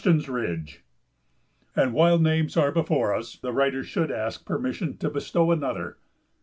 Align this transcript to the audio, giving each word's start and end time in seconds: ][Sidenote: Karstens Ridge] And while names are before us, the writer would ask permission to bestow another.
][Sidenote: 0.01 0.25
Karstens 0.25 0.29
Ridge] 0.33 0.83
And 1.75 1.93
while 1.93 2.17
names 2.17 2.57
are 2.57 2.71
before 2.71 3.13
us, 3.13 3.35
the 3.35 3.53
writer 3.53 3.83
would 3.97 4.09
ask 4.09 4.43
permission 4.43 4.97
to 4.97 5.11
bestow 5.11 5.51
another. 5.51 5.97